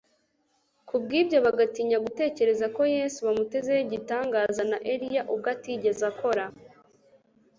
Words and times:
kubw'ibyo 0.87 1.37
bagatinya 1.45 1.97
gutekereza 2.05 2.65
ko 2.75 2.81
Yesu 2.95 3.19
bamutezeho 3.27 3.79
igitangaza 3.85 4.61
na 4.71 4.77
Eliya 4.93 5.21
ubwe 5.33 5.49
atigeze 5.55 6.03
akora. 6.11 6.45